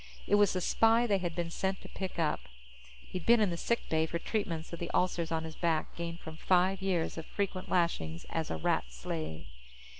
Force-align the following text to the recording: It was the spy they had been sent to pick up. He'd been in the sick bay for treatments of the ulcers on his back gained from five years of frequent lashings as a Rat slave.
It 0.25 0.33
was 0.33 0.53
the 0.53 0.61
spy 0.61 1.05
they 1.05 1.19
had 1.19 1.35
been 1.35 1.51
sent 1.51 1.81
to 1.81 1.87
pick 1.87 2.17
up. 2.17 2.39
He'd 3.07 3.23
been 3.23 3.39
in 3.39 3.51
the 3.51 3.55
sick 3.55 3.87
bay 3.87 4.07
for 4.07 4.17
treatments 4.17 4.73
of 4.73 4.79
the 4.79 4.89
ulcers 4.95 5.31
on 5.31 5.43
his 5.43 5.55
back 5.55 5.95
gained 5.95 6.21
from 6.21 6.37
five 6.37 6.81
years 6.81 7.19
of 7.19 7.25
frequent 7.27 7.69
lashings 7.69 8.25
as 8.31 8.49
a 8.49 8.57
Rat 8.57 8.85
slave. 8.91 9.45